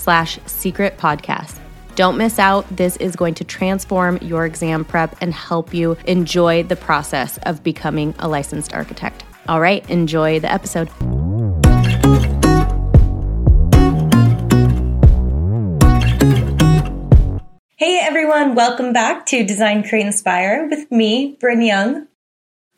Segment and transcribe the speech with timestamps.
[0.00, 1.58] slash secret podcast.
[1.94, 2.66] Don't miss out.
[2.74, 7.62] This is going to transform your exam prep and help you enjoy the process of
[7.62, 9.22] becoming a licensed architect.
[9.48, 10.88] All right, enjoy the episode.
[17.76, 22.06] Hey everyone, welcome back to Design Create Inspire with me, Bryn Young.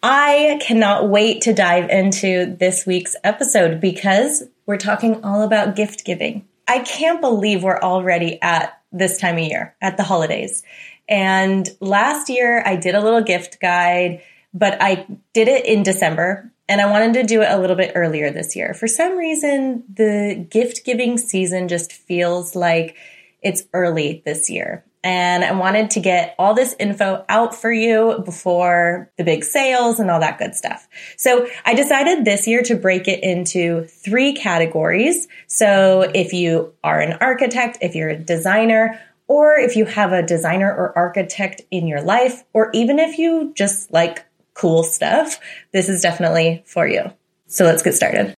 [0.03, 6.05] I cannot wait to dive into this week's episode because we're talking all about gift
[6.05, 6.49] giving.
[6.73, 10.63] I can't believe we're already at this time of year at the holidays.
[11.07, 14.23] And last year I did a little gift guide,
[14.55, 17.93] but I did it in December and I wanted to do it a little bit
[17.95, 18.73] earlier this year.
[18.73, 22.97] For some reason, the gift giving season just feels like
[23.43, 24.83] it's early this year.
[25.05, 29.99] And I wanted to get all this info out for you before the big sales
[29.99, 30.87] and all that good stuff.
[31.17, 35.27] So I decided this year to break it into three categories.
[35.49, 40.23] So if you are an architect, if you're a designer, or if you have a
[40.23, 45.41] designer or architect in your life, or even if you just like cool stuff,
[45.73, 47.11] this is definitely for you.
[47.47, 48.35] So let's get started.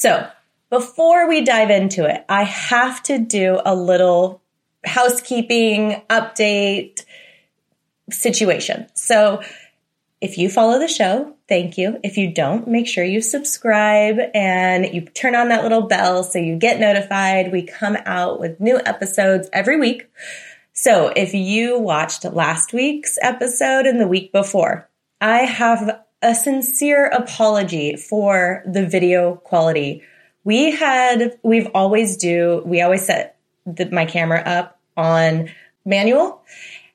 [0.00, 0.26] So
[0.70, 4.40] before we dive into it, I have to do a little
[4.82, 7.04] housekeeping update
[8.10, 8.86] situation.
[8.94, 9.42] So
[10.22, 12.00] if you follow the show, thank you.
[12.02, 16.38] If you don't, make sure you subscribe and you turn on that little bell so
[16.38, 17.52] you get notified.
[17.52, 20.08] We come out with new episodes every week.
[20.72, 24.88] So if you watched last week's episode and the week before,
[25.20, 30.02] I have a sincere apology for the video quality.
[30.44, 33.36] We had, we've always do, we always set
[33.66, 35.50] the, my camera up on
[35.84, 36.42] manual,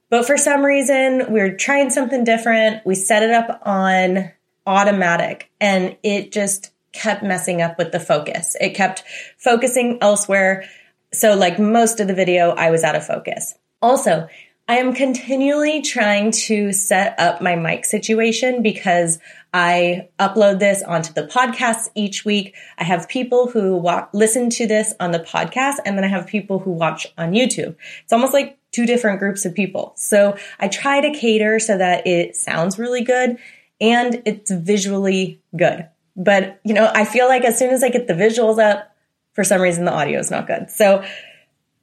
[0.09, 2.85] but for some reason we we're trying something different.
[2.85, 4.31] We set it up on
[4.67, 8.55] automatic and it just kept messing up with the focus.
[8.59, 9.03] It kept
[9.37, 10.65] focusing elsewhere.
[11.11, 13.55] So like most of the video, I was out of focus.
[13.81, 14.27] Also,
[14.67, 19.19] I am continually trying to set up my mic situation because
[19.53, 22.55] I upload this onto the podcast each week.
[22.79, 26.25] I have people who wa- listen to this on the podcast and then I have
[26.25, 27.75] people who watch on YouTube.
[28.03, 29.93] It's almost like two different groups of people.
[29.97, 33.37] So I try to cater so that it sounds really good
[33.79, 35.87] and it's visually good.
[36.15, 38.95] But, you know, I feel like as soon as I get the visuals up,
[39.33, 40.71] for some reason the audio is not good.
[40.71, 41.03] So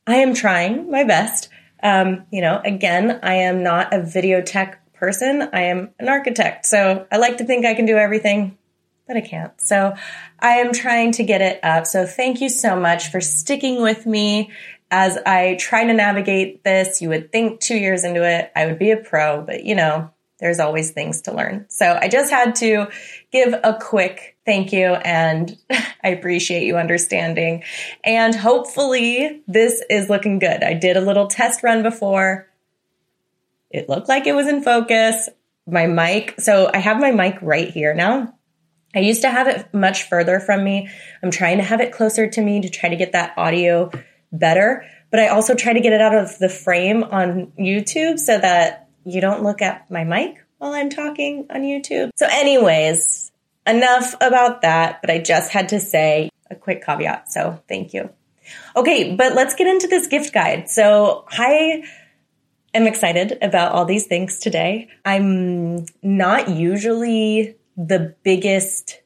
[0.04, 1.48] I am trying my best.
[1.82, 5.48] Um, you know, again, I am not a video tech person.
[5.53, 6.66] I am an architect.
[6.66, 8.56] So I like to think I can do everything,
[9.06, 9.53] but I can't.
[9.60, 9.94] So
[10.38, 11.87] I am trying to get it up.
[11.87, 14.53] So thank you so much for sticking with me
[14.92, 17.03] as I try to navigate this.
[17.03, 20.10] You would think two years into it, I would be a pro, but you know,
[20.42, 21.66] there's always things to learn.
[21.69, 22.88] So I just had to
[23.30, 25.56] give a quick thank you and
[26.04, 27.62] I appreciate you understanding.
[28.03, 30.64] And hopefully this is looking good.
[30.64, 32.48] I did a little test run before.
[33.70, 35.28] It looked like it was in focus.
[35.64, 38.34] My mic, so I have my mic right here now.
[38.97, 40.88] I used to have it much further from me.
[41.22, 43.92] I'm trying to have it closer to me to try to get that audio
[44.33, 48.38] better, but I also try to get it out of the frame on YouTube so
[48.38, 52.10] that you don't look at my mic while I'm talking on YouTube.
[52.16, 53.33] So, anyways,
[53.66, 57.33] enough about that, but I just had to say a quick caveat.
[57.33, 58.10] So, thank you.
[58.77, 60.69] Okay, but let's get into this gift guide.
[60.69, 61.84] So, I
[62.75, 64.89] am excited about all these things today.
[65.05, 69.01] I'm not usually the biggest,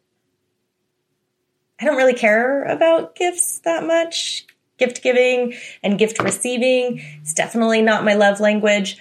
[1.80, 4.46] I don't really care about gifts that much.
[4.78, 7.00] Gift giving and gift receiving.
[7.22, 8.98] It's definitely not my love language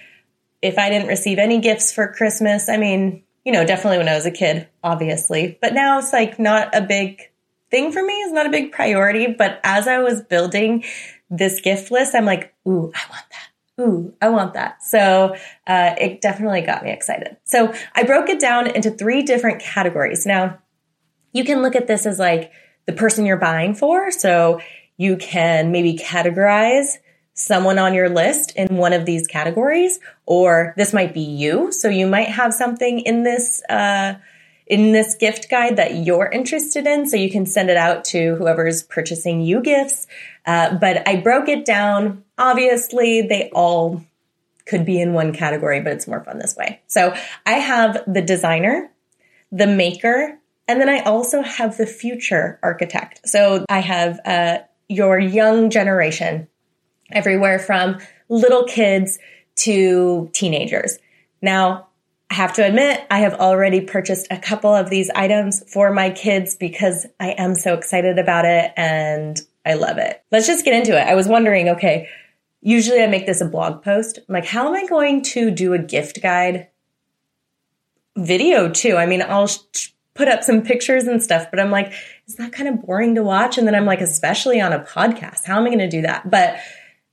[0.65, 4.15] if I didn't receive any gifts for Christmas, I mean, you know, definitely when I
[4.15, 7.21] was a kid, obviously, but now it's like not a big
[7.69, 8.13] thing for me.
[8.13, 9.27] It's not a big priority.
[9.27, 10.83] But as I was building
[11.29, 13.81] this gift list, I'm like, ooh, I want that.
[13.81, 14.81] Ooh, I want that.
[14.81, 15.35] So
[15.67, 17.37] uh, it definitely got me excited.
[17.43, 20.25] So I broke it down into three different categories.
[20.25, 20.59] Now,
[21.33, 22.51] you can look at this as like
[22.85, 24.11] the person you're buying for.
[24.11, 24.61] So
[24.97, 26.97] you can maybe categorize
[27.35, 31.71] someone on your list in one of these categories, or this might be you.
[31.71, 34.15] So you might have something in this, uh,
[34.65, 37.07] in this gift guide that you're interested in.
[37.07, 40.07] So you can send it out to whoever's purchasing you gifts.
[40.45, 42.23] Uh, but I broke it down.
[42.37, 44.03] Obviously, they all
[44.65, 46.81] could be in one category, but it's more fun this way.
[46.87, 47.13] So
[47.45, 48.89] I have the designer,
[49.51, 53.21] the maker, and then I also have the future architect.
[53.25, 54.57] So I have uh,
[54.87, 56.47] your young generation,
[57.11, 57.99] everywhere from
[58.29, 59.19] little kids
[59.55, 60.97] to teenagers.
[61.41, 61.87] Now,
[62.29, 66.09] I have to admit, I have already purchased a couple of these items for my
[66.09, 70.23] kids because I am so excited about it and I love it.
[70.31, 71.07] Let's just get into it.
[71.07, 72.09] I was wondering, okay,
[72.61, 74.19] usually I make this a blog post.
[74.27, 76.67] I'm like, how am I going to do a gift guide
[78.17, 78.95] video too?
[78.97, 79.49] I mean, I'll
[80.15, 81.93] put up some pictures and stuff, but I'm like,
[82.27, 83.57] is that kind of boring to watch?
[83.57, 86.29] And then I'm like, especially on a podcast, how am I going to do that?
[86.29, 86.57] But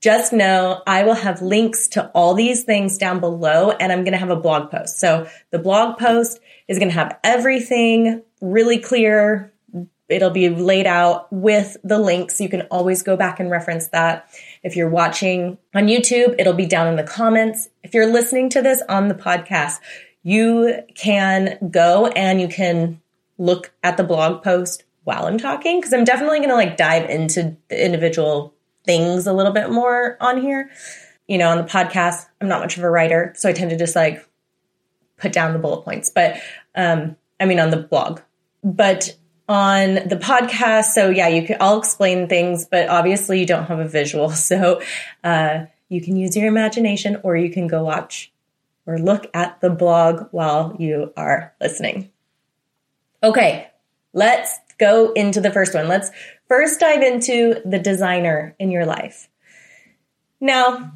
[0.02, 4.12] just know I will have links to all these things down below and I'm going
[4.12, 4.99] to have a blog post.
[4.99, 9.52] So the blog post is going to have everything really clear.
[10.08, 12.40] It'll be laid out with the links.
[12.40, 14.28] You can always go back and reference that.
[14.64, 17.69] If you're watching on YouTube, it'll be down in the comments.
[17.84, 19.76] If you're listening to this on the podcast,
[20.25, 23.00] you can go and you can
[23.38, 27.08] look at the blog post while I'm talking because I'm definitely going to like dive
[27.08, 28.54] into the individual
[28.84, 30.70] things a little bit more on here.
[31.29, 33.79] You know, on the podcast, I'm not much of a writer, so I tend to
[33.79, 34.26] just like
[35.17, 36.11] put down the bullet points.
[36.11, 36.40] But
[36.75, 38.20] um, I mean, on the blog,
[38.62, 39.17] but
[39.49, 41.56] on the podcast, so yeah, you can.
[41.61, 44.82] I'll explain things, but obviously you don't have a visual, so
[45.25, 48.32] uh, you can use your imagination, or you can go watch
[48.87, 52.11] or look at the blog while you are listening.
[53.23, 53.70] Okay,
[54.12, 55.87] let's go into the first one.
[55.87, 56.11] Let's
[56.52, 59.31] first dive into the designer in your life.
[60.38, 60.93] Now,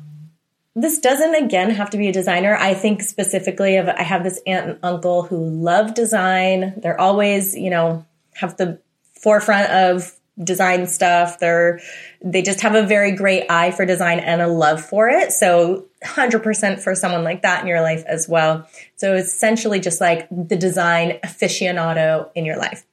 [0.75, 2.55] this doesn't again have to be a designer.
[2.55, 6.75] I think specifically of I have this aunt and uncle who love design.
[6.76, 8.05] They're always, you know,
[8.35, 8.82] have the
[9.19, 10.14] forefront of
[10.44, 11.38] design stuff.
[11.38, 11.81] They're
[12.23, 15.32] they just have a very great eye for design and a love for it.
[15.32, 18.69] So 100% for someone like that in your life as well.
[18.97, 22.85] So essentially just like the design aficionado in your life.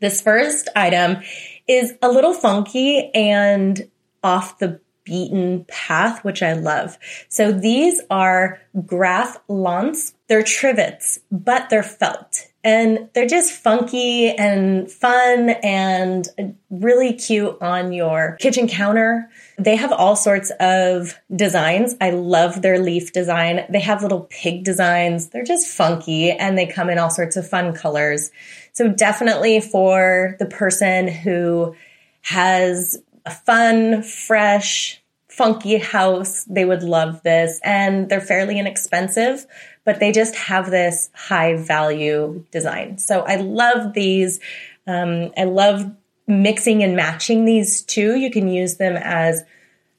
[0.00, 1.22] This first item
[1.66, 3.88] is a little funky and
[4.22, 6.98] off the beaten path, which I love.
[7.28, 10.14] So these are Graf Lantz.
[10.28, 17.92] They're trivets, but they're felt and they're just funky and fun and really cute on
[17.92, 19.28] your kitchen counter.
[19.58, 21.94] They have all sorts of designs.
[22.00, 23.66] I love their leaf design.
[23.68, 25.28] They have little pig designs.
[25.28, 28.30] They're just funky and they come in all sorts of fun colors.
[28.72, 31.76] So definitely for the person who
[32.22, 32.96] has
[33.26, 37.60] a fun, fresh, funky house, they would love this.
[37.62, 39.46] And they're fairly inexpensive,
[39.84, 42.98] but they just have this high value design.
[42.98, 44.40] So I love these.
[44.86, 45.90] Um, I love
[46.26, 48.16] mixing and matching these two.
[48.16, 49.44] You can use them as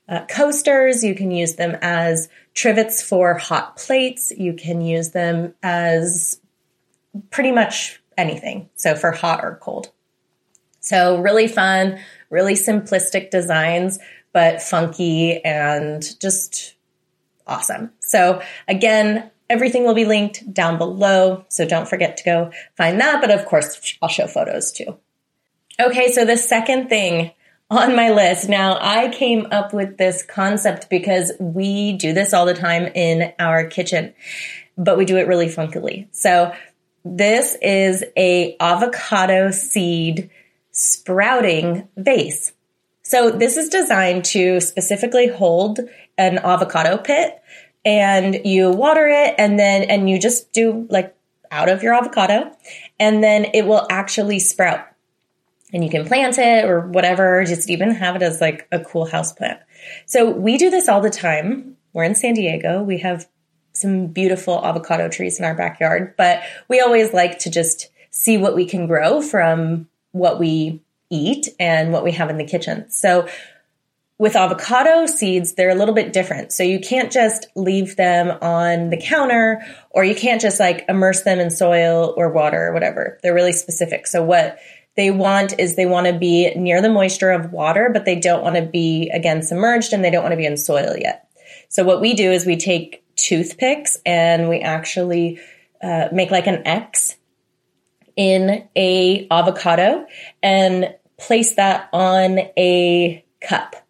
[0.09, 1.03] uh, coasters.
[1.03, 4.31] You can use them as trivets for hot plates.
[4.35, 6.39] You can use them as
[7.29, 8.69] pretty much anything.
[8.75, 9.91] So for hot or cold.
[10.79, 13.99] So really fun, really simplistic designs,
[14.33, 16.75] but funky and just
[17.47, 17.91] awesome.
[17.99, 21.45] So again, everything will be linked down below.
[21.49, 23.21] So don't forget to go find that.
[23.21, 24.97] But of course, I'll show photos too.
[25.79, 26.11] Okay.
[26.11, 27.31] So the second thing
[27.69, 28.47] on my list.
[28.47, 33.33] Now, I came up with this concept because we do this all the time in
[33.39, 34.13] our kitchen,
[34.77, 36.07] but we do it really funkily.
[36.11, 36.53] So
[37.03, 40.29] this is a avocado seed
[40.71, 42.53] sprouting vase.
[43.01, 45.79] So this is designed to specifically hold
[46.17, 47.41] an avocado pit
[47.85, 51.15] and you water it and then, and you just do like
[51.51, 52.51] out of your avocado
[52.99, 54.85] and then it will actually sprout
[55.73, 59.05] and you can plant it or whatever, just even have it as like a cool
[59.05, 59.59] house plant.
[60.05, 61.77] So we do this all the time.
[61.93, 62.81] We're in San Diego.
[62.81, 63.27] We have
[63.73, 68.55] some beautiful avocado trees in our backyard, but we always like to just see what
[68.55, 72.89] we can grow from what we eat and what we have in the kitchen.
[72.89, 73.27] So
[74.17, 76.53] with avocado seeds, they're a little bit different.
[76.53, 81.23] So you can't just leave them on the counter or you can't just like immerse
[81.23, 83.19] them in soil or water or whatever.
[83.23, 84.07] They're really specific.
[84.07, 84.57] So what
[84.95, 88.41] they want is they want to be near the moisture of water, but they don't
[88.41, 91.29] want to be again submerged and they don't want to be in soil yet.
[91.67, 95.39] So what we do is we take toothpicks and we actually
[95.83, 97.17] uh, make like an X
[98.15, 100.05] in a avocado
[100.41, 103.84] and place that on a cup.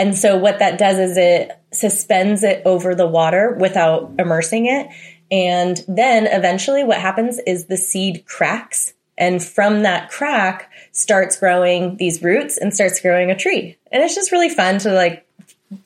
[0.00, 4.88] And so what that does is it suspends it over the water without immersing it.
[5.30, 11.98] And then eventually what happens is the seed cracks and from that crack starts growing
[11.98, 13.76] these roots and starts growing a tree.
[13.92, 15.26] And it's just really fun to like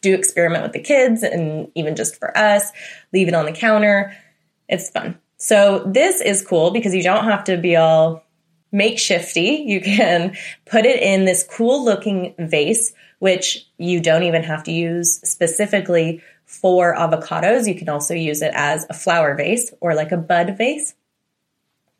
[0.00, 2.71] do experiment with the kids and even just for us,
[3.12, 4.16] leave it on the counter.
[4.68, 5.18] It's fun.
[5.38, 8.24] So this is cool because you don't have to be all
[8.75, 9.64] makeshifty.
[9.64, 14.73] You can put it in this cool looking vase, which you don't even have to
[14.73, 17.69] use specifically for avocados.
[17.69, 20.95] You can also use it as a flower vase or like a bud vase.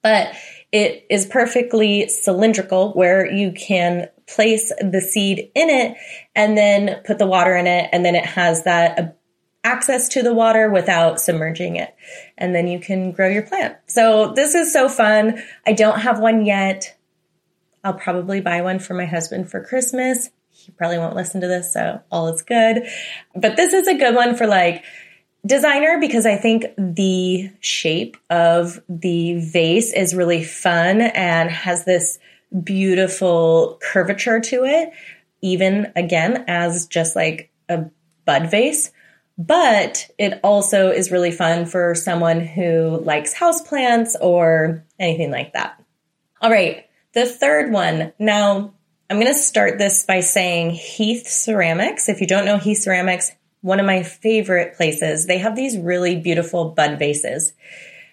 [0.02, 0.35] But
[0.71, 5.97] it is perfectly cylindrical where you can place the seed in it
[6.35, 7.88] and then put the water in it.
[7.93, 9.16] And then it has that
[9.64, 11.94] access to the water without submerging it.
[12.38, 13.76] And then you can grow your plant.
[13.87, 15.42] So this is so fun.
[15.66, 16.97] I don't have one yet.
[17.83, 20.30] I'll probably buy one for my husband for Christmas.
[20.50, 22.87] He probably won't listen to this, so all is good.
[23.35, 24.85] But this is a good one for like
[25.44, 32.18] designer because I think the shape of the vase is really fun and has this
[32.62, 34.92] beautiful curvature to it,
[35.42, 37.87] even again as just like a
[38.25, 38.90] bud vase.
[39.37, 45.83] But it also is really fun for someone who likes houseplants or anything like that.
[46.41, 48.12] All right, the third one.
[48.19, 48.75] Now,
[49.11, 52.09] I'm going to start this by saying Heath Ceramics.
[52.09, 53.33] If you don't know Heath Ceramics,
[53.64, 55.26] one of my favorite places.
[55.26, 57.55] They have these really beautiful bud vases,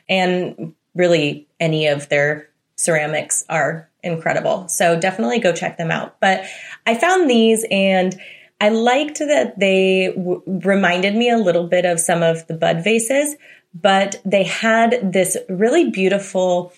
[0.08, 2.48] and really any of their
[2.78, 4.70] ceramics are incredible.
[4.70, 6.20] So definitely go check them out.
[6.22, 6.46] But
[6.88, 8.18] I found these and
[8.62, 12.84] I liked that they w- reminded me a little bit of some of the bud
[12.84, 13.36] vases,
[13.74, 16.72] but they had this really beautiful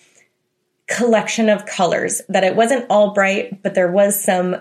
[0.86, 4.56] collection of colors that it wasn't all bright, but there was some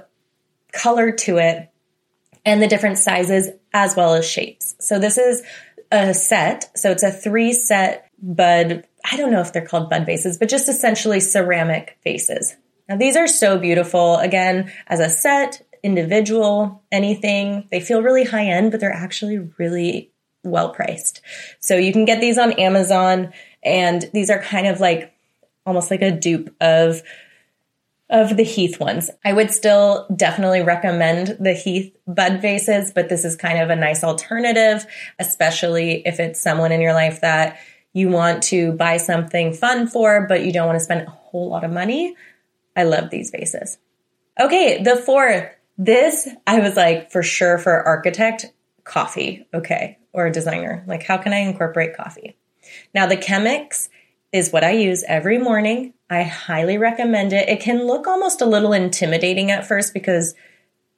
[0.74, 1.72] color to it
[2.44, 4.75] and the different sizes as well as shapes.
[4.80, 5.44] So this is
[5.94, 6.77] a set.
[6.77, 8.86] So it's a three set bud.
[9.10, 12.58] I don't know if they're called bud vases, but just essentially ceramic vases.
[12.89, 14.18] Now these are so beautiful.
[14.18, 17.68] Again, as a set, individual, anything.
[17.72, 20.12] They feel really high end, but they're actually really
[20.44, 21.22] well priced.
[21.60, 25.13] So you can get these on Amazon and these are kind of like
[25.66, 27.02] almost like a dupe of
[28.10, 29.10] of the Heath ones.
[29.25, 33.75] I would still definitely recommend the Heath bud vases, but this is kind of a
[33.75, 34.86] nice alternative,
[35.18, 37.58] especially if it's someone in your life that
[37.94, 41.50] you want to buy something fun for, but you don't want to spend a whole
[41.50, 42.16] lot of money.
[42.75, 43.78] I love these vases.
[44.40, 45.50] Okay, the fourth.
[45.77, 48.51] This, I was like, for sure for architect,
[48.84, 49.48] coffee.
[49.53, 49.98] Okay.
[50.13, 50.84] Or a designer.
[50.88, 52.38] Like, how can I incorporate coffee?
[52.94, 53.89] Now, the Chemex
[54.32, 55.94] is what I use every morning.
[56.10, 57.50] I highly recommend it.
[57.50, 60.36] It can look almost a little intimidating at first because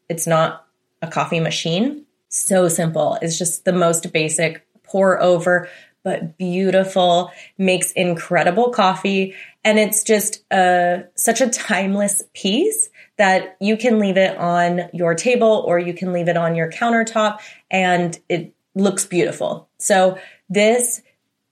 [0.09, 0.65] it's not
[1.01, 2.05] a coffee machine.
[2.29, 3.17] So simple.
[3.21, 5.69] It's just the most basic pour over,
[6.03, 9.35] but beautiful, makes incredible coffee.
[9.65, 15.15] And it's just a, such a timeless piece that you can leave it on your
[15.15, 17.39] table or you can leave it on your countertop
[17.71, 19.67] and it looks beautiful.
[19.79, 20.19] So
[20.49, 21.01] this,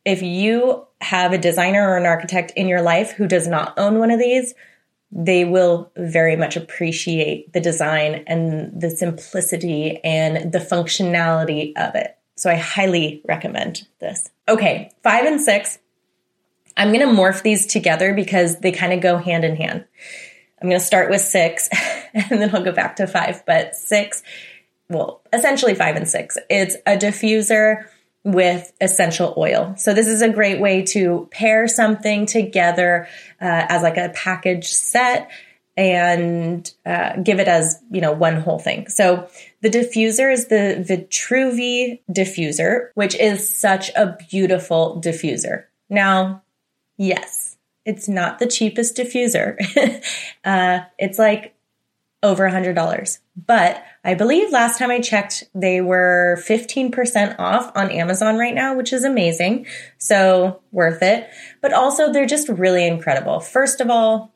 [0.06, 3.98] if you have a designer or an architect in your life who does not own
[3.98, 4.54] one of these,
[5.12, 12.18] they will very much appreciate the design and the simplicity and the functionality of it.
[12.36, 14.30] So I highly recommend this.
[14.50, 15.78] Okay, five and six.
[16.76, 19.86] I'm going to morph these together because they kind of go hand in hand.
[20.62, 21.70] I'm going to start with six
[22.14, 23.46] and then I'll go back to five.
[23.46, 24.24] But six,
[24.90, 26.38] well, essentially five and six.
[26.50, 27.86] It's a diffuser
[28.24, 29.76] with essential oil.
[29.78, 33.08] So this is a great way to pair something together
[33.42, 35.30] uh, as like a package set
[35.76, 38.88] and uh, give it as you know one whole thing.
[38.88, 39.28] So
[39.62, 45.66] the diffuser is the Vitruvi diffuser, which is such a beautiful diffuser.
[45.90, 46.43] Now,
[46.98, 49.58] yes, it's not the cheapest diffuser.
[50.46, 51.56] uh, it's like
[52.22, 57.72] over a hundred dollars, but I believe last time I checked, they were 15% off
[57.76, 59.66] on Amazon right now, which is amazing.
[59.98, 61.30] So worth it.
[61.62, 63.40] But also they're just really incredible.
[63.40, 64.34] First of all,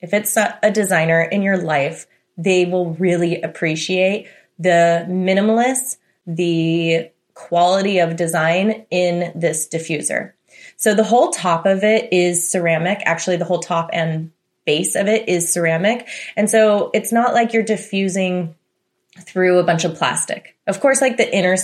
[0.00, 5.96] if it's a designer in your life, they will really appreciate the minimalist,
[6.26, 10.32] the quality of design in this diffuser.
[10.76, 13.02] So the whole top of it is ceramic.
[13.04, 14.30] Actually, the whole top and
[14.64, 16.08] base of it is ceramic.
[16.36, 18.54] And so it's not like you're diffusing
[19.20, 20.56] through a bunch of plastic.
[20.66, 21.56] Of course, like the inner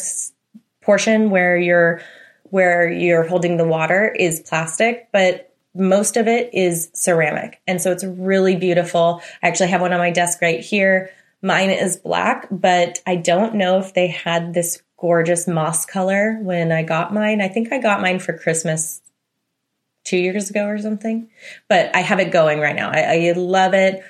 [0.80, 2.00] portion where you're
[2.44, 7.60] where you're holding the water is plastic, but most of it is ceramic.
[7.66, 9.22] And so it's really beautiful.
[9.42, 11.10] I actually have one on my desk right here.
[11.40, 16.70] Mine is black, but I don't know if they had this gorgeous moss color when
[16.70, 17.40] I got mine.
[17.42, 19.02] I think I got mine for Christmas
[20.04, 21.28] two years ago or something,
[21.68, 22.90] but I have it going right now.
[22.90, 24.04] I, I love it.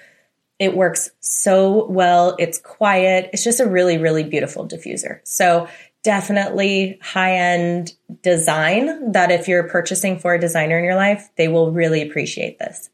[0.58, 2.36] It works so well.
[2.38, 3.30] It's quiet.
[3.32, 5.20] It's just a really, really beautiful diffuser.
[5.24, 5.66] So
[6.02, 11.48] definitely high end design that if you're purchasing for a designer in your life, they
[11.48, 12.90] will really appreciate this.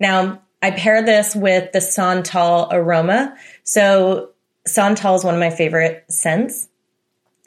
[0.00, 3.36] Now, I pair this with the Santal aroma.
[3.64, 4.30] So
[4.66, 6.68] Santal is one of my favorite scents.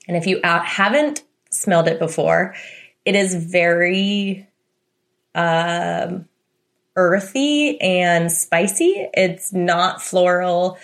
[0.07, 2.55] And if you haven't smelled it before,
[3.05, 4.47] it is very
[5.35, 6.27] um,
[6.95, 9.07] earthy and spicy.
[9.13, 10.77] It's not floral.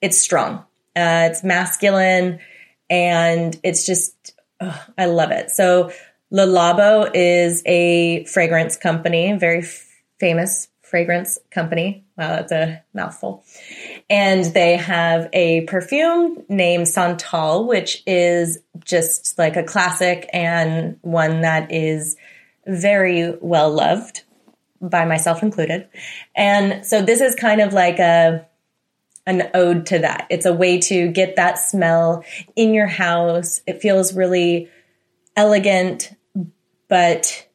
[0.00, 0.64] It's strong.
[0.96, 2.40] Uh, it's masculine
[2.88, 5.50] and it's just, oh, I love it.
[5.50, 5.92] So
[6.30, 9.86] Le Labo is a fragrance company, very f-
[10.18, 12.04] famous fragrance company.
[12.18, 13.44] Wow, that's a mouthful.
[14.10, 21.42] And they have a perfume named Santal, which is just like a classic and one
[21.42, 22.16] that is
[22.66, 24.24] very well loved
[24.80, 25.88] by myself included.
[26.34, 28.46] And so this is kind of like a
[29.26, 30.26] an ode to that.
[30.28, 32.24] It's a way to get that smell
[32.56, 33.60] in your house.
[33.66, 34.68] It feels really
[35.36, 36.16] elegant,
[36.88, 37.46] but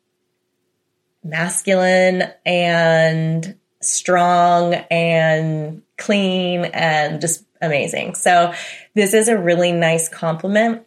[1.25, 8.15] masculine and strong and clean and just amazing.
[8.15, 8.53] So
[8.93, 10.83] this is a really nice compliment.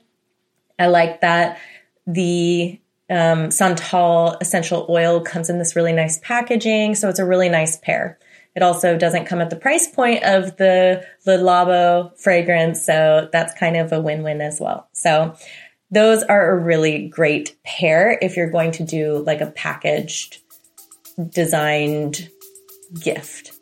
[0.79, 1.59] I like that
[2.07, 2.81] the
[3.11, 6.95] um, Santal essential oil comes in this really nice packaging.
[6.95, 8.19] So it's a really nice pair.
[8.55, 12.85] It also doesn't come at the price point of the Le Labo fragrance.
[12.85, 14.89] So that's kind of a win win as well.
[14.93, 15.37] So
[15.91, 20.39] those are a really great pair if you're going to do like a packaged,
[21.31, 22.29] designed
[23.01, 23.53] gift.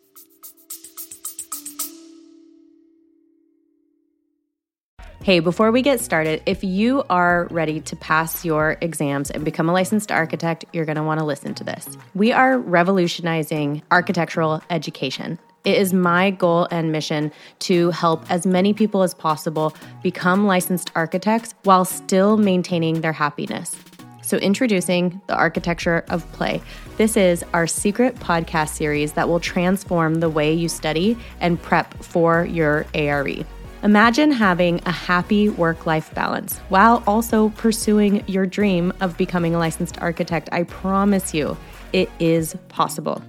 [5.22, 9.68] Hey, before we get started, if you are ready to pass your exams and become
[9.68, 11.98] a licensed architect, you're going to want to listen to this.
[12.14, 15.40] We are revolutionizing architectural education.
[15.66, 20.92] It is my goal and mission to help as many people as possible become licensed
[20.94, 23.74] architects while still maintaining their happiness.
[24.22, 26.62] So, introducing the Architecture of Play.
[26.98, 31.92] This is our secret podcast series that will transform the way you study and prep
[31.94, 33.44] for your ARE.
[33.82, 39.58] Imagine having a happy work life balance while also pursuing your dream of becoming a
[39.58, 40.48] licensed architect.
[40.52, 41.56] I promise you,
[41.92, 43.20] it is possible.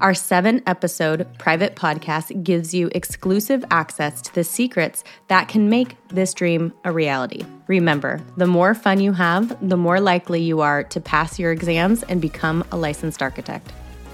[0.00, 5.96] Our seven episode private podcast gives you exclusive access to the secrets that can make
[6.08, 7.44] this dream a reality.
[7.68, 12.02] Remember, the more fun you have, the more likely you are to pass your exams
[12.04, 13.72] and become a licensed architect.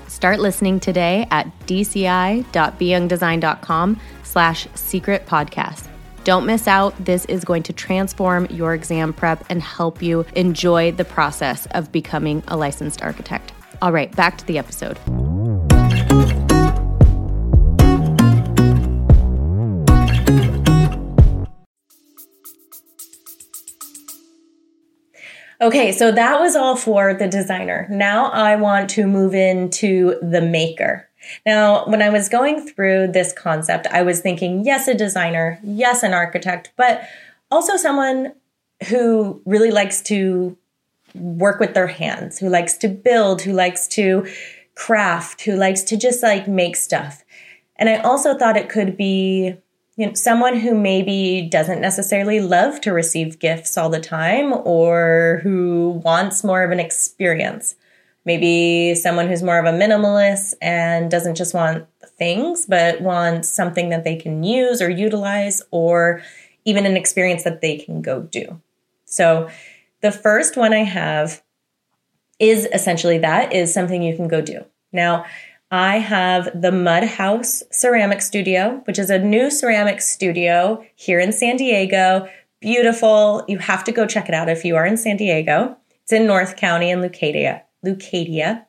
[0.09, 5.87] Start listening today at dci.beyoungdesign.com slash secret podcast.
[6.25, 6.95] Don't miss out.
[7.03, 11.91] This is going to transform your exam prep and help you enjoy the process of
[11.91, 13.53] becoming a licensed architect.
[13.81, 14.99] All right, back to the episode.
[25.63, 27.87] Okay, so that was all for the designer.
[27.91, 31.07] Now I want to move into the maker.
[31.45, 36.03] Now, when I was going through this concept, I was thinking, yes, a designer, yes,
[36.03, 37.03] an architect, but
[37.51, 38.33] also someone
[38.89, 40.57] who really likes to
[41.15, 44.27] work with their hands, who likes to build, who likes to
[44.75, 47.23] craft, who likes to just like make stuff.
[47.77, 49.57] And I also thought it could be
[50.01, 55.41] you know, someone who maybe doesn't necessarily love to receive gifts all the time or
[55.43, 57.75] who wants more of an experience.
[58.25, 61.87] Maybe someone who's more of a minimalist and doesn't just want
[62.17, 66.23] things, but wants something that they can use or utilize, or
[66.65, 68.59] even an experience that they can go do.
[69.05, 69.51] So,
[70.01, 71.43] the first one I have
[72.39, 74.65] is essentially that is something you can go do.
[74.93, 75.27] Now,
[75.71, 81.33] I have the Mud House Ceramic Studio, which is a new ceramic studio here in
[81.33, 82.29] San Diego.
[82.61, 83.45] Beautiful.
[83.47, 85.77] You have to go check it out if you are in San Diego.
[86.03, 87.63] It's in North County in Leucadia.
[87.87, 88.67] Leucadia.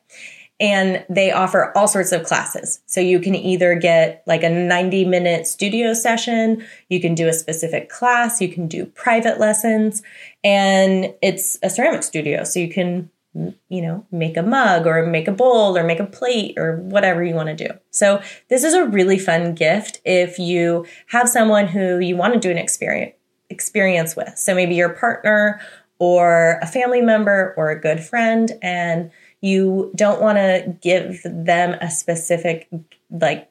[0.60, 2.80] And they offer all sorts of classes.
[2.86, 7.32] So you can either get like a 90 minute studio session, you can do a
[7.32, 10.04] specific class, you can do private lessons,
[10.44, 12.44] and it's a ceramic studio.
[12.44, 16.06] So you can you know, make a mug or make a bowl or make a
[16.06, 17.74] plate or whatever you want to do.
[17.90, 22.40] So, this is a really fun gift if you have someone who you want to
[22.40, 23.14] do an experience
[23.48, 24.36] experience with.
[24.38, 25.60] So, maybe your partner
[25.98, 31.74] or a family member or a good friend and you don't want to give them
[31.80, 32.68] a specific
[33.10, 33.50] like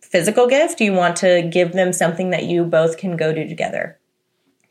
[0.00, 3.98] physical gift, you want to give them something that you both can go do together.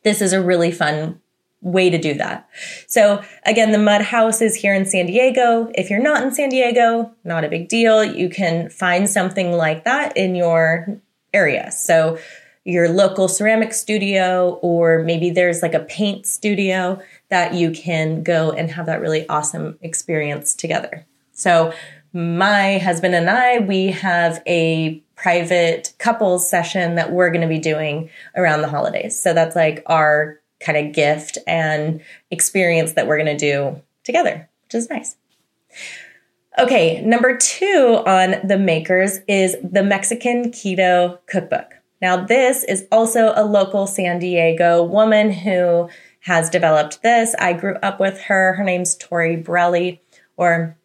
[0.04, 1.21] This is a really fun
[1.62, 2.50] way to do that.
[2.88, 5.72] So again, the Mud House is here in San Diego.
[5.76, 8.04] If you're not in San Diego, not a big deal.
[8.04, 11.00] You can find something like that in your
[11.34, 11.72] area.
[11.72, 12.18] So
[12.64, 18.52] your local ceramic studio, or maybe there's like a paint studio that you can go
[18.52, 21.06] and have that really awesome experience together.
[21.32, 21.74] So
[22.14, 27.60] my husband and I, we have a private couples session that we're going to be
[27.60, 29.20] doing around the holidays.
[29.20, 34.50] So that's like our kind of gift and experience that we're going to do together,
[34.64, 35.16] which is nice.
[36.60, 41.76] Okay, number two on the makers is the Mexican Keto Cookbook.
[42.02, 45.90] Now, this is also a local San Diego woman who
[46.22, 47.36] has developed this.
[47.40, 48.54] I grew up with her.
[48.54, 50.00] Her name's Torie Borrelli,
[50.36, 50.78] or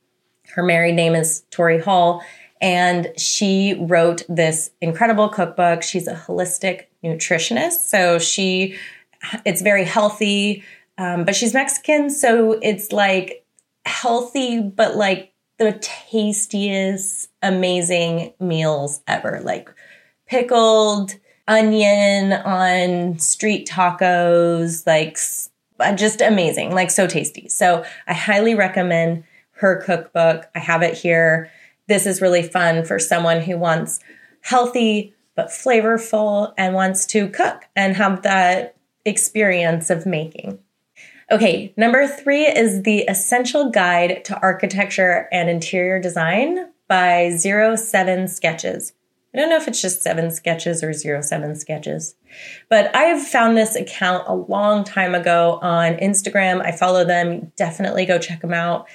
[0.55, 2.23] her married name is Torie Hall.
[2.61, 5.83] And she wrote this incredible cookbook.
[5.83, 7.89] She's a holistic nutritionist.
[7.89, 8.77] So she
[9.45, 10.65] it's very healthy,
[10.99, 13.45] um, but she's Mexican, so it's like
[13.85, 19.41] healthy, but like the tastiest, amazing meals ever.
[19.43, 19.71] Like
[20.27, 21.15] pickled
[21.49, 25.19] onion on street tacos, like
[25.79, 27.49] uh, just amazing, like so tasty.
[27.49, 30.47] So I highly recommend her cookbook.
[30.55, 31.51] I have it here.
[31.89, 34.01] This is really fun for someone who wants
[34.41, 38.76] healthy but flavorful and wants to cook and have that
[39.07, 40.59] experience of making.
[41.31, 48.29] Okay, number three is the Essential Guide to Architecture and Interior Design by Zero Seven
[48.29, 48.92] Sketches.
[49.35, 52.14] I don't know if it's just seven sketches or zero seven sketches,
[52.71, 56.62] but I've found this account a long time ago on Instagram.
[56.62, 57.53] I follow them.
[57.55, 58.87] Definitely go check them out.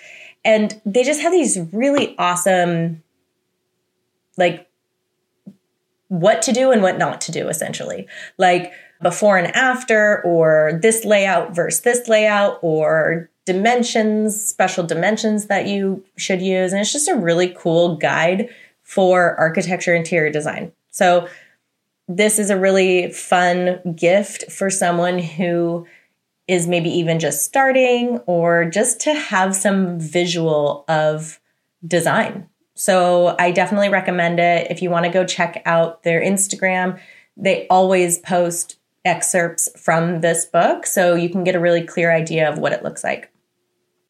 [0.44, 3.04] And they just have these really awesome,
[4.36, 4.68] like,
[6.08, 8.08] what to do and what not to do, essentially.
[8.40, 15.68] Like, before and after, or this layout versus this layout, or dimensions, special dimensions that
[15.68, 16.72] you should use.
[16.72, 18.50] And it's just a really cool guide
[18.84, 20.72] for architecture interior design.
[20.92, 21.28] So,
[22.08, 25.88] this is a really fun gift for someone who
[26.48, 31.40] is maybe even just starting or just to have some visual of
[31.88, 32.50] design.
[32.76, 34.70] So, I definitely recommend it.
[34.70, 37.00] If you want to go check out their Instagram,
[37.38, 42.50] they always post excerpts from this book so you can get a really clear idea
[42.50, 43.32] of what it looks like.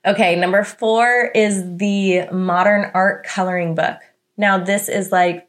[0.06, 3.98] Okay, number four is the Modern Art Coloring Book.
[4.36, 5.48] Now, this is like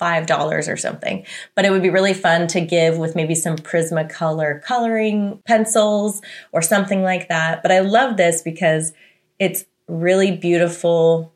[0.00, 4.62] $5 or something, but it would be really fun to give with maybe some Prismacolor
[4.62, 6.20] coloring pencils
[6.52, 7.62] or something like that.
[7.62, 8.92] But I love this because
[9.38, 11.32] it's really beautiful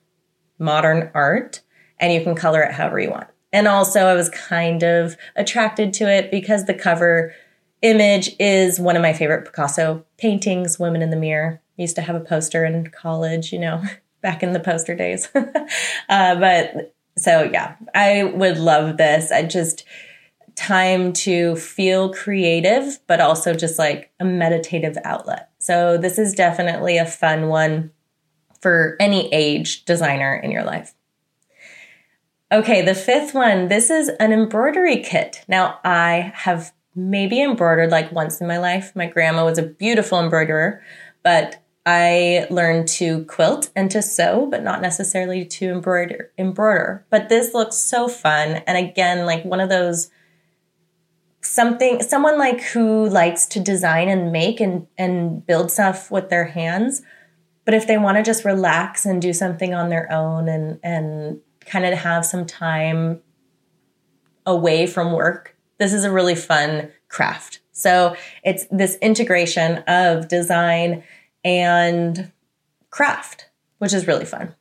[0.59, 1.62] modern art
[1.98, 3.28] and you can color it however you want.
[3.53, 7.35] And also, I was kind of attracted to it because the cover
[7.83, 11.61] image is one of my favorite Picasso paintings, Women in the Mirror.
[11.79, 13.83] I used to have a poster in college, you know,
[14.23, 15.29] back in the poster days.
[15.35, 19.31] uh, but so, yeah, I would love this.
[19.31, 19.85] I just,
[20.55, 25.51] time to feel creative, but also just like a meditative outlet.
[25.59, 27.91] So, this is definitely a fun one
[28.61, 30.95] for any age designer in your life.
[32.53, 33.69] Okay, the fifth one.
[33.69, 35.43] This is an embroidery kit.
[35.49, 38.95] Now, I have maybe embroidered like once in my life.
[38.95, 40.83] My grandma was a beautiful embroiderer,
[41.23, 46.31] but I learned to quilt and to sew, but not necessarily to embroider.
[46.37, 47.07] Embroider.
[47.09, 50.11] But this looks so fun, and again, like one of those
[51.41, 56.45] something someone like who likes to design and make and and build stuff with their
[56.45, 57.01] hands.
[57.65, 61.41] But if they want to just relax and do something on their own and and
[61.73, 63.23] kind of have some time
[64.45, 67.61] away from work, this is a really fun craft.
[67.73, 71.03] So it's this integration of design
[71.43, 72.31] and
[72.91, 74.55] craft, which is really fun.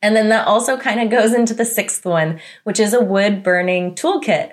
[0.00, 3.42] And then that also kind of goes into the sixth one, which is a wood
[3.42, 4.52] burning toolkit.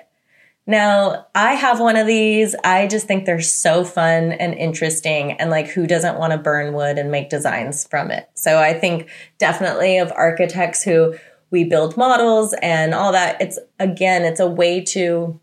[0.66, 2.54] Now, I have one of these.
[2.62, 5.32] I just think they're so fun and interesting.
[5.32, 8.30] And like, who doesn't want to burn wood and make designs from it?
[8.34, 11.16] So I think definitely of architects who
[11.50, 13.40] we build models and all that.
[13.40, 15.38] It's again, it's a way to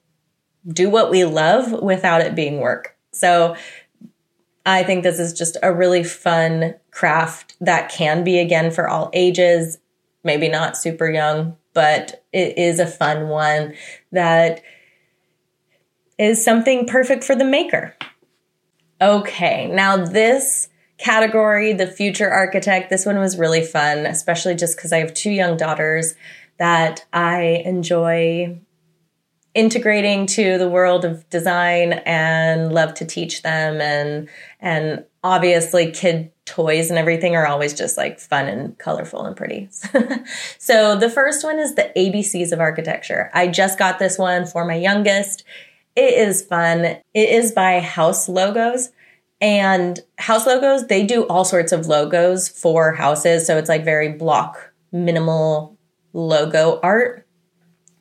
[0.67, 2.95] do what we love without it being work.
[3.11, 3.55] So
[4.65, 9.09] I think this is just a really fun craft that can be again for all
[9.13, 9.79] ages,
[10.23, 13.73] maybe not super young, but it is a fun one
[14.11, 14.61] that
[16.19, 17.95] is something perfect for the maker.
[19.01, 24.91] Okay, now this category, the future architect, this one was really fun, especially just because
[24.91, 26.15] I have two young daughters
[26.57, 28.59] that I enjoy
[29.55, 34.29] integrating to the world of design and love to teach them and
[34.59, 39.67] and obviously kid toys and everything are always just like fun and colorful and pretty.
[40.57, 43.31] so the first one is the ABCs of architecture.
[43.33, 45.43] I just got this one for my youngest.
[45.99, 46.85] It is fun.
[46.85, 48.91] It is by House Logos.
[49.41, 53.45] And House Logos, they do all sorts of logos for houses.
[53.45, 55.77] So it's like very block, minimal
[56.13, 57.27] logo art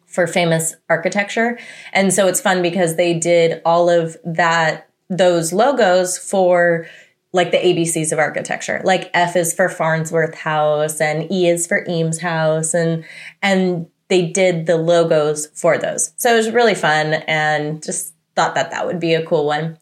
[0.07, 1.59] for famous architecture.
[1.93, 6.87] And so it's fun because they did all of that, those logos for
[7.33, 8.81] like the ABCs of architecture.
[8.85, 13.05] Like F is for Farnsworth House and E is for Eames House and
[13.43, 16.13] and they did the logos for those.
[16.17, 19.79] So it was really fun and just thought that that would be a cool one.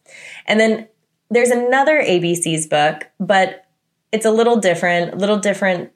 [0.47, 0.89] And then
[1.31, 3.67] there's another ABCs book, but
[4.13, 5.93] it's a little different, a little different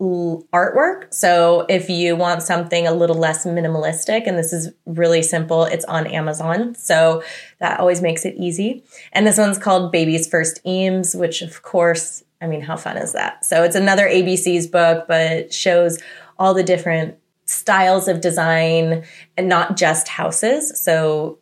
[0.00, 1.12] artwork.
[1.12, 5.86] So if you want something a little less minimalistic, and this is really simple, it's
[5.86, 6.74] on Amazon.
[6.74, 7.22] So
[7.60, 8.84] that always makes it easy.
[9.12, 13.12] And this one's called Baby's First Eames, which of course, I mean, how fun is
[13.12, 13.44] that?
[13.44, 15.98] So it's another ABC's book, but shows
[16.38, 19.04] all the different styles of design
[19.36, 20.82] and not just houses.
[20.82, 21.38] So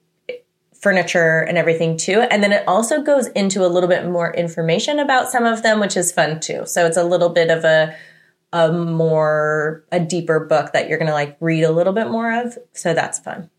[0.80, 2.20] furniture and everything too.
[2.20, 5.80] And then it also goes into a little bit more information about some of them,
[5.80, 6.66] which is fun too.
[6.66, 7.96] So it's a little bit of a
[8.54, 12.32] a more a deeper book that you're going to like read a little bit more
[12.32, 13.50] of so that's fun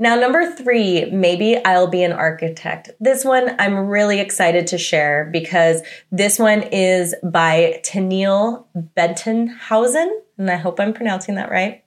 [0.00, 5.28] now number three maybe i'll be an architect this one i'm really excited to share
[5.32, 8.64] because this one is by Tennille
[8.96, 11.84] Bettenhausen and i hope i'm pronouncing that right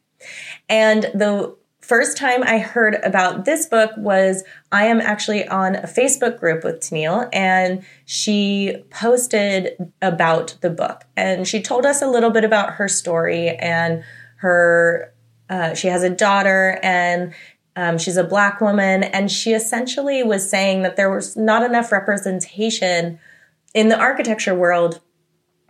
[0.70, 5.84] and the first time I heard about this book was I am actually on a
[5.84, 11.04] Facebook group with Tennille, and she posted about the book.
[11.18, 14.04] And she told us a little bit about her story and
[14.38, 15.14] her,
[15.50, 17.34] uh, she has a daughter and
[17.76, 19.04] um, she's a black woman.
[19.04, 23.20] And she essentially was saying that there was not enough representation
[23.74, 25.02] in the architecture world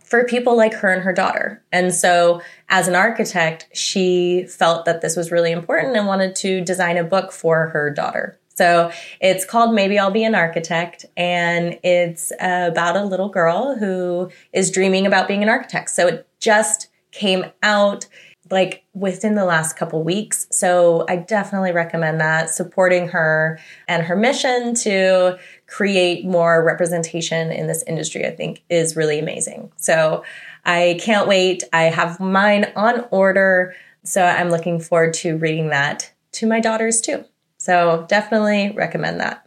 [0.04, 1.62] for people like her and her daughter.
[1.72, 6.60] And so, as an architect, she felt that this was really important and wanted to
[6.60, 8.38] design a book for her daughter.
[8.54, 14.30] So, it's called Maybe I'll Be an Architect, and it's about a little girl who
[14.52, 15.90] is dreaming about being an architect.
[15.90, 18.06] So, it just came out
[18.50, 20.46] like within the last couple weeks.
[20.50, 27.66] So I definitely recommend that supporting her and her mission to create more representation in
[27.66, 29.72] this industry, I think is really amazing.
[29.76, 30.24] So
[30.64, 31.64] I can't wait.
[31.72, 33.74] I have mine on order.
[34.02, 37.24] So I'm looking forward to reading that to my daughters too.
[37.56, 39.46] So definitely recommend that.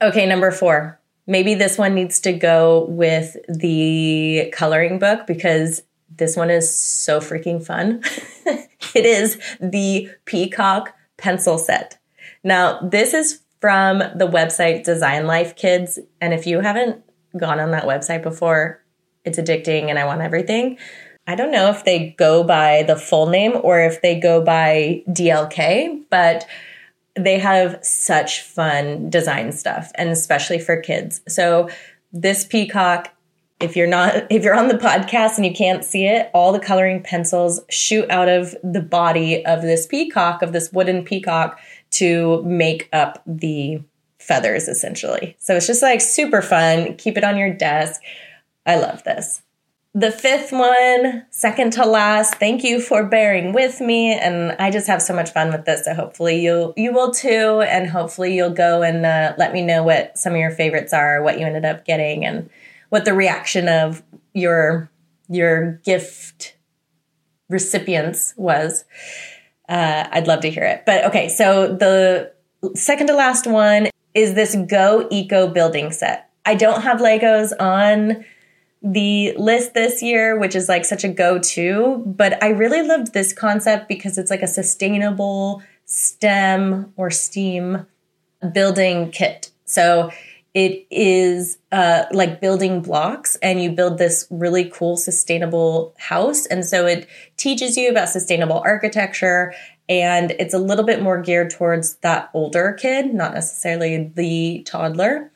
[0.00, 0.98] Okay, number four.
[1.26, 5.82] Maybe this one needs to go with the coloring book because
[6.16, 8.02] this one is so freaking fun.
[8.94, 11.98] it is the Peacock pencil set.
[12.44, 15.98] Now, this is from the website Design Life Kids.
[16.20, 17.02] And if you haven't
[17.38, 18.82] gone on that website before,
[19.24, 20.78] it's addicting and I want everything.
[21.26, 25.04] I don't know if they go by the full name or if they go by
[25.08, 26.46] DLK, but
[27.14, 31.20] they have such fun design stuff and especially for kids.
[31.28, 31.68] So
[32.12, 33.10] this peacock
[33.62, 36.60] if you're not if you're on the podcast and you can't see it all the
[36.60, 41.58] coloring pencils shoot out of the body of this peacock of this wooden peacock
[41.90, 43.80] to make up the
[44.22, 45.36] feathers essentially.
[45.38, 46.96] So it's just like super fun.
[46.96, 48.00] Keep it on your desk.
[48.64, 49.42] I love this.
[49.94, 54.14] The fifth one second to last thank you for bearing with me.
[54.14, 57.62] And i just have so much fun with this so hopefully you you will too.
[57.66, 61.22] And hopefully you'll go and uh, let me know what some of your favorites are
[61.22, 62.48] what you ended up getting and
[62.92, 64.02] what the reaction of
[64.34, 64.90] your
[65.30, 66.58] your gift
[67.48, 68.84] recipients was.
[69.66, 70.82] Uh, I'd love to hear it.
[70.84, 72.34] But okay, so the
[72.74, 76.28] second to last one is this Go Eco building set.
[76.44, 78.26] I don't have Legos on
[78.82, 83.14] the list this year, which is like such a go to, but I really loved
[83.14, 87.86] this concept because it's like a sustainable STEM or STEAM
[88.52, 89.50] building kit.
[89.64, 90.10] So
[90.54, 96.64] it is uh, like building blocks and you build this really cool sustainable house and
[96.64, 99.54] so it teaches you about sustainable architecture
[99.88, 105.30] and it's a little bit more geared towards that older kid not necessarily the toddler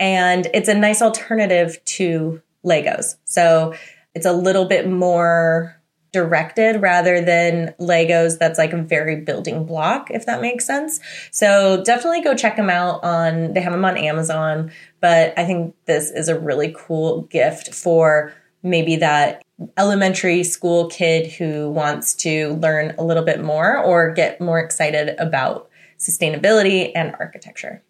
[0.00, 3.16] And it's a nice alternative to Legos.
[3.24, 3.74] So
[4.14, 5.80] it's a little bit more
[6.14, 11.00] directed rather than Legos that's like a very building block, if that makes sense.
[11.30, 15.74] So definitely go check them out on, they have them on Amazon, but I think
[15.84, 19.42] this is a really cool gift for maybe that
[19.76, 25.16] elementary school kid who wants to learn a little bit more or get more excited
[25.18, 27.82] about sustainability and architecture.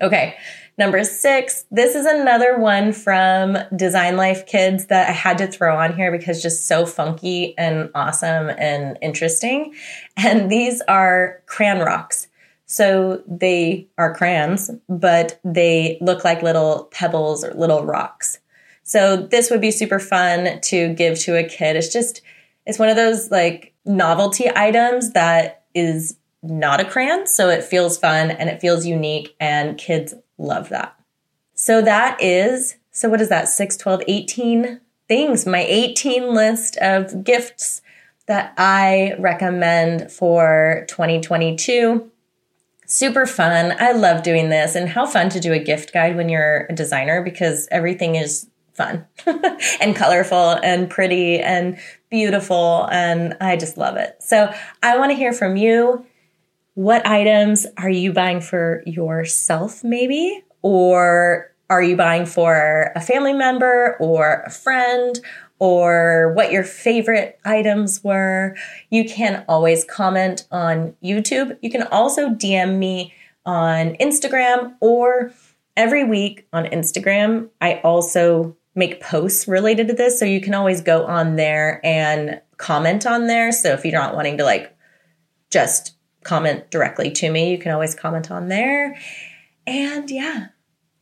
[0.00, 0.34] Okay,
[0.78, 5.76] Number six, this is another one from Design Life Kids that I had to throw
[5.76, 9.74] on here because just so funky and awesome and interesting.
[10.16, 12.28] And these are crayon rocks.
[12.64, 18.38] So they are crayons, but they look like little pebbles or little rocks.
[18.82, 21.76] So this would be super fun to give to a kid.
[21.76, 22.22] It's just,
[22.64, 27.26] it's one of those like novelty items that is not a crayon.
[27.26, 30.98] So it feels fun and it feels unique and kids Love that.
[31.54, 33.48] So that is, so what is that?
[33.48, 37.82] 6, 12, 18 things, my 18 list of gifts
[38.26, 42.10] that I recommend for 2022.
[42.86, 43.74] Super fun.
[43.78, 46.74] I love doing this and how fun to do a gift guide when you're a
[46.74, 49.06] designer because everything is fun
[49.80, 51.78] and colorful and pretty and
[52.10, 52.88] beautiful.
[52.90, 54.16] And I just love it.
[54.20, 56.06] So I want to hear from you.
[56.74, 60.42] What items are you buying for yourself, maybe?
[60.62, 65.20] Or are you buying for a family member or a friend?
[65.58, 68.56] Or what your favorite items were.
[68.90, 71.56] You can always comment on YouTube.
[71.62, 73.14] You can also DM me
[73.46, 75.32] on Instagram or
[75.76, 77.48] every week on Instagram.
[77.60, 80.18] I also make posts related to this.
[80.18, 83.52] So you can always go on there and comment on there.
[83.52, 84.76] So if you're not wanting to like
[85.50, 87.50] just comment directly to me.
[87.50, 88.96] You can always comment on there.
[89.66, 90.48] And yeah,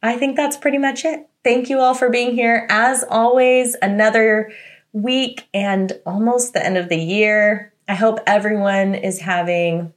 [0.02, 1.28] I think that's pretty much it.
[1.42, 2.66] Thank you all for being here.
[2.70, 4.52] As always, another
[4.92, 7.72] week and almost the end of the year.
[7.88, 9.92] I hope everyone is having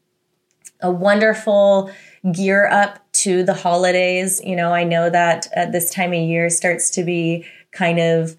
[0.81, 1.91] a wonderful
[2.31, 4.41] gear up to the holidays.
[4.43, 8.37] You know, I know that at this time of year starts to be kind of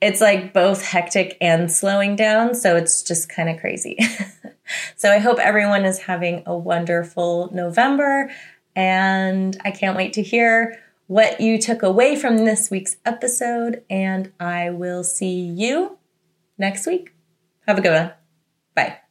[0.00, 3.98] it's like both hectic and slowing down, so it's just kind of crazy.
[4.96, 8.30] So I hope everyone is having a wonderful November.
[8.76, 13.82] And I can't wait to hear what you took away from this week's episode.
[13.90, 15.98] And I will see you
[16.56, 17.14] next week.
[17.66, 18.12] Have a good one.
[18.74, 19.09] Bye.